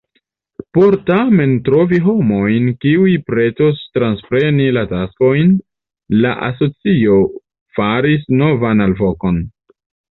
Por 0.77 0.95
tamen 1.09 1.53
trovi 1.67 1.99
homojn 2.05 2.71
kiuj 2.87 3.13
pretos 3.29 3.85
transpreni 3.99 4.67
la 4.81 4.87
taskojn, 4.97 5.55
la 6.25 6.35
asocio 6.51 7.23
faris 7.81 8.31
novan 8.45 8.87
alvokon. 8.93 9.43